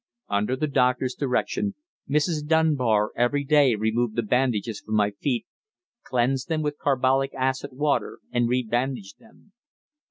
[0.29, 1.75] Under the doctor's direction,
[2.09, 2.43] Mrs.
[2.47, 5.45] Dunbar every day removed the bandages from my feet,
[6.01, 9.51] cleansed them with carbolic acid water and rebandaged them.